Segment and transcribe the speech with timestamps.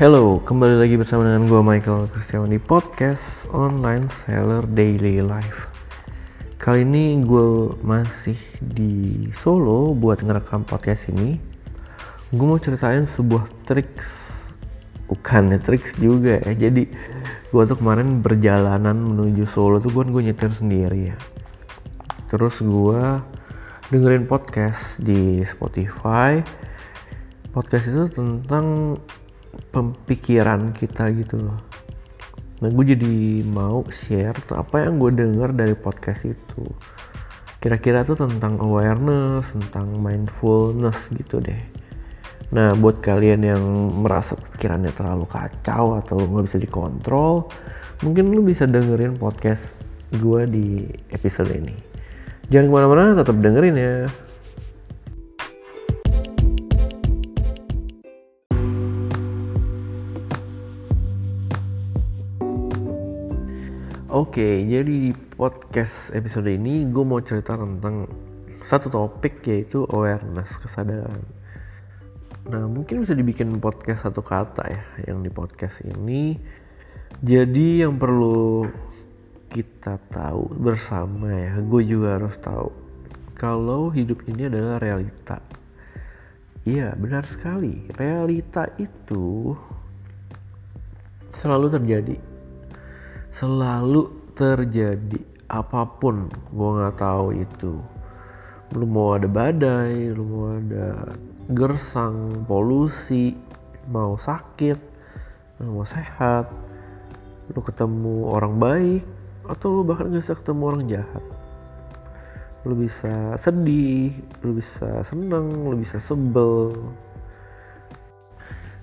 [0.00, 5.68] Hello, kembali lagi bersama dengan gue Michael Kristiawan di podcast Online Seller Daily Life.
[6.56, 11.36] Kali ini gue masih di Solo buat ngerekam podcast ini.
[12.32, 14.08] Gue mau ceritain sebuah triks,
[15.04, 16.56] bukan ya triks juga ya.
[16.56, 16.88] Jadi
[17.52, 21.16] gue tuh kemarin berjalanan menuju Solo tuh gue gue nyetir sendiri ya.
[22.32, 23.20] Terus gue
[23.92, 26.40] dengerin podcast di Spotify.
[27.52, 28.96] Podcast itu tentang
[29.70, 31.60] pemikiran kita gitu loh.
[32.60, 36.64] Nah gue jadi mau share apa yang gue dengar dari podcast itu.
[37.60, 41.60] Kira-kira tuh tentang awareness tentang mindfulness gitu deh.
[42.52, 43.62] Nah buat kalian yang
[44.04, 47.46] merasa pikirannya terlalu kacau atau nggak bisa dikontrol
[48.00, 49.76] mungkin lu bisa dengerin podcast
[50.16, 50.66] gue di
[51.14, 51.76] episode ini.
[52.50, 53.94] Jangan ke mana-mana tetap dengerin ya
[64.10, 68.10] Oke, jadi di podcast episode ini gue mau cerita tentang
[68.66, 71.22] satu topik yaitu awareness, kesadaran.
[72.50, 76.34] Nah, mungkin bisa dibikin podcast satu kata ya, yang di podcast ini.
[77.22, 78.66] Jadi yang perlu
[79.46, 82.66] kita tahu bersama ya, gue juga harus tahu
[83.38, 85.38] kalau hidup ini adalah realita.
[86.66, 87.86] Iya, benar sekali.
[87.94, 89.54] Realita itu
[91.38, 92.29] selalu terjadi
[93.40, 95.16] selalu terjadi
[95.48, 97.80] apa pun gue nggak tahu itu.
[98.76, 101.16] Lu mau ada badai lu mau ada
[101.48, 103.32] gersang polusi
[103.88, 104.76] mau sakit
[105.64, 106.52] mau sehat
[107.50, 109.02] lu ketemu orang baik
[109.48, 111.24] atau lu bahkan bisa ketemu orang jahat.
[112.68, 116.76] Lu bisa sedih lu bisa seneng lu bisa sebel.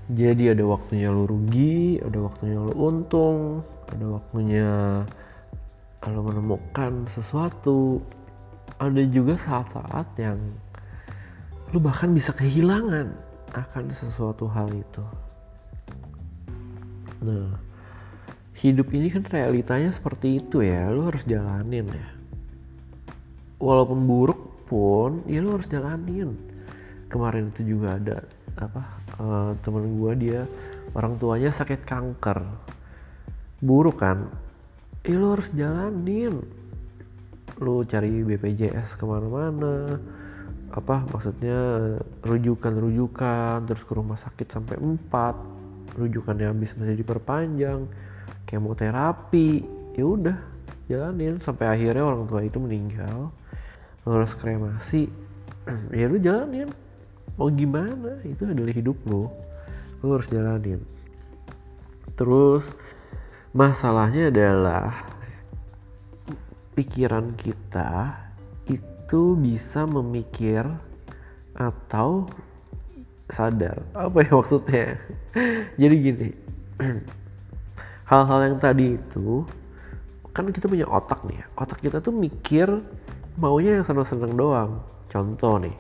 [0.10, 4.70] Jadi ada waktunya lu rugi ada waktunya lu untung ada waktunya
[6.08, 8.00] lo menemukan sesuatu
[8.80, 10.40] ada juga saat-saat yang
[11.76, 13.12] lu bahkan bisa kehilangan
[13.52, 15.04] akan sesuatu hal itu.
[17.28, 17.60] Nah
[18.58, 22.08] hidup ini kan realitanya seperti itu ya lu harus jalanin ya.
[23.60, 26.38] Walaupun buruk pun ya lu harus jalanin.
[27.12, 28.24] Kemarin itu juga ada
[28.58, 28.82] apa
[29.22, 30.42] uh, temen gue dia
[30.98, 32.42] orang tuanya sakit kanker
[33.62, 34.30] buruk kan?
[35.08, 36.44] Ya lo harus jalanin.
[37.58, 39.98] Lo cari BPJS ke mana-mana.
[40.74, 41.58] Apa maksudnya
[42.22, 47.88] rujukan-rujukan terus ke rumah sakit sampai 4 rujukannya habis masih diperpanjang.
[48.46, 49.64] Kemoterapi.
[49.98, 50.38] Ya udah
[50.92, 51.40] jalanin.
[51.42, 53.32] Sampai akhirnya orang tua itu meninggal.
[54.06, 55.10] Lo harus kremasi.
[55.92, 56.72] Ya lu jalanin.
[57.36, 58.24] Mau gimana?
[58.24, 59.48] Itu adalah hidup lo
[60.02, 60.82] lo harus jalanin.
[62.18, 62.66] Terus
[63.56, 64.92] masalahnya adalah
[66.76, 68.16] pikiran kita
[68.68, 70.68] itu bisa memikir
[71.56, 72.28] atau
[73.32, 73.82] sadar.
[73.96, 75.00] Apa ya maksudnya?
[75.82, 76.30] Jadi gini
[78.12, 79.44] hal-hal yang tadi itu
[80.32, 82.70] kan kita punya otak nih otak kita tuh mikir
[83.42, 84.72] maunya yang seneng-seneng doang.
[85.08, 85.76] Contoh nih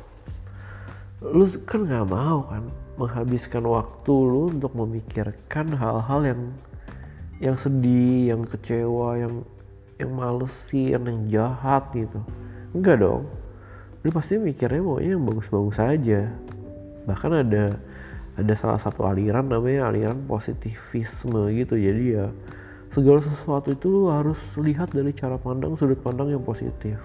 [1.18, 2.64] lu kan nggak mau kan
[3.02, 6.42] menghabiskan waktu lu untuk memikirkan hal-hal yang
[7.38, 9.34] yang sedih, yang kecewa, yang
[9.98, 12.22] yang malesin, yang jahat gitu.
[12.74, 13.30] Enggak dong.
[14.06, 16.30] Lu pasti mikirnya maunya yang bagus-bagus aja.
[17.10, 17.78] Bahkan ada
[18.38, 21.78] ada salah satu aliran namanya aliran positivisme gitu.
[21.78, 22.30] Jadi ya
[22.94, 26.98] segala sesuatu itu lu harus lihat dari cara pandang sudut pandang yang positif.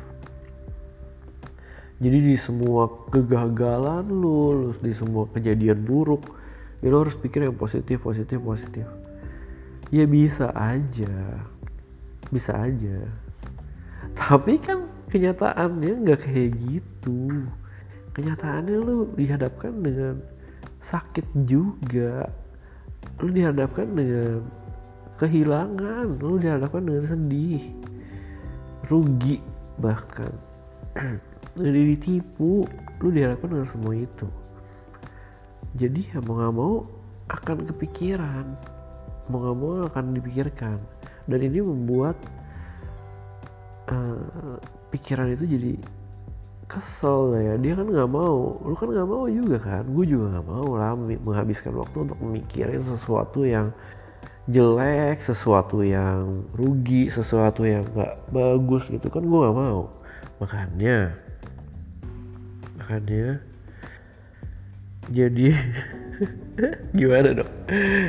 [2.03, 6.35] Jadi di semua kegagalan lu, di semua kejadian buruk,
[6.83, 8.91] ya lu harus pikir yang positif, positif, positif
[9.93, 11.45] ya bisa aja.
[12.33, 12.99] Bisa aja.
[14.17, 17.45] Tapi kan kenyataannya nggak kayak gitu.
[18.17, 20.17] Kenyataannya lu dihadapkan dengan
[20.81, 22.25] sakit juga.
[23.21, 24.41] Lu dihadapkan dengan
[25.21, 26.17] kehilangan.
[26.17, 27.63] Lu dihadapkan dengan sedih.
[28.89, 29.45] Rugi
[29.77, 30.33] bahkan.
[31.61, 32.65] Lu ditipu.
[33.05, 34.29] Lu dihadapkan dengan semua itu.
[35.77, 36.75] Jadi ya mau gak mau
[37.33, 38.72] akan kepikiran
[39.33, 40.77] mau gak mau akan dipikirkan.
[41.25, 42.21] Dan ini membuat
[43.89, 44.61] uh,
[44.93, 45.73] pikiran itu jadi
[46.69, 47.55] kesel ya.
[47.61, 49.85] Dia kan nggak mau lu kan nggak mau juga kan?
[49.89, 53.73] Gue juga nggak mau lah menghabiskan waktu untuk memikirin sesuatu yang
[54.51, 59.93] jelek sesuatu yang rugi sesuatu yang nggak bagus gitu kan gue nggak mau.
[60.41, 61.15] Makanya
[62.81, 63.39] makanya
[65.11, 65.51] jadi
[66.99, 67.53] gimana dong?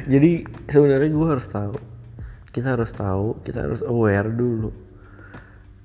[0.06, 1.76] Jadi sebenarnya gue harus tahu.
[2.54, 4.70] Kita harus tahu kita harus aware dulu.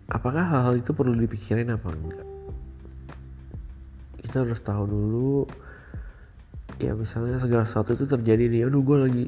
[0.08, 2.28] Apakah hal-hal itu perlu dipikirin apa enggak?
[4.20, 5.48] Kita harus tahu dulu.
[6.76, 9.24] Ya misalnya segala sesuatu itu terjadi nih aduh gue lagi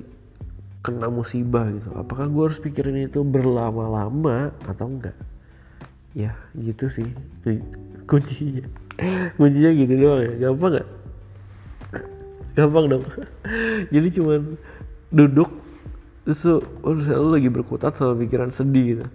[0.85, 1.97] kena musibah gitu.
[1.97, 5.17] Apakah gue harus pikirin itu berlama-lama atau enggak?
[6.13, 7.09] Ya gitu sih.
[8.05, 8.69] Kuncinya
[9.41, 10.33] kuncinya gitu doang ya.
[10.49, 11.00] Gampang gak
[12.55, 13.05] gampang dong.
[13.95, 14.59] Jadi cuman
[15.11, 15.51] duduk
[16.23, 19.07] terus lu, oh, lu lagi berkutat sama pikiran sedih gitu.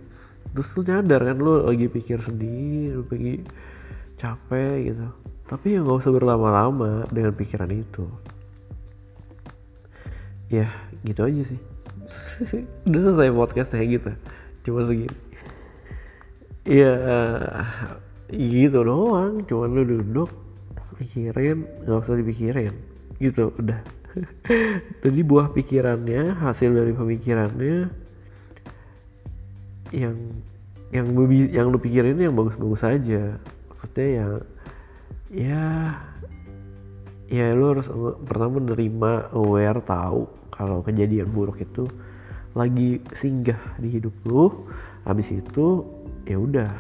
[0.56, 3.44] Terus lu nyadar kan lu lagi pikir sedih lu lagi
[4.20, 5.08] capek gitu.
[5.46, 8.06] Tapi ya nggak usah berlama-lama dengan pikiran itu.
[10.50, 10.70] Ya
[11.06, 11.60] gitu aja sih.
[12.88, 14.12] Udah selesai podcast kayak gitu.
[14.66, 15.18] Cuma segini.
[16.66, 16.94] Ya
[18.34, 19.46] gitu doang.
[19.46, 20.34] Cuman lu duduk
[20.96, 23.80] pikirin nggak usah dipikirin gitu udah.
[25.04, 27.92] Jadi buah pikirannya hasil dari pemikirannya
[29.92, 30.16] yang
[30.96, 31.08] yang
[31.52, 33.36] yang lu pikirin yang bagus-bagus aja.
[33.68, 34.32] Maksudnya yang
[35.36, 35.66] ya
[37.28, 37.92] ya lu harus
[38.24, 41.84] pertama menerima aware tahu kalau kejadian buruk itu
[42.56, 44.48] lagi singgah di hidup lu.
[45.04, 45.84] Habis itu
[46.24, 46.72] ya udah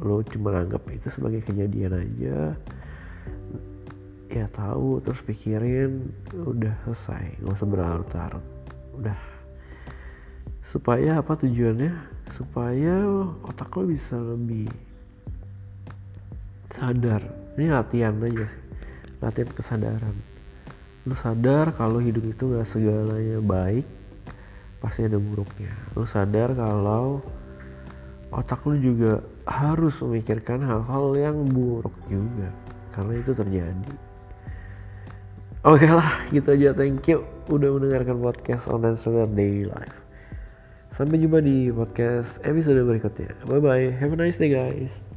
[0.00, 2.52] lo cuma anggap itu sebagai kejadian aja
[4.30, 7.40] ya tahu terus pikirin udah selesai.
[7.42, 8.46] Nggak usah berlarut-larut.
[8.98, 9.18] Udah.
[10.66, 11.94] Supaya apa tujuannya?
[12.34, 13.06] Supaya
[13.46, 14.66] otak lo bisa lebih
[16.74, 17.22] sadar.
[17.56, 18.62] Ini latihan aja sih.
[19.22, 20.16] Latihan kesadaran.
[21.06, 23.86] Lu sadar kalau hidup itu gak segalanya baik
[24.82, 25.70] pasti ada buruknya.
[25.94, 27.22] Lu sadar kalau
[28.34, 32.50] otak lu juga harus memikirkan hal-hal yang buruk juga.
[32.90, 33.94] Karena itu terjadi
[35.66, 36.70] oke lah gitu aja.
[36.72, 39.98] Thank you udah mendengarkan podcast online seller daily life.
[40.94, 43.34] Sampai jumpa di podcast episode berikutnya.
[43.44, 45.15] Bye bye have a nice day guys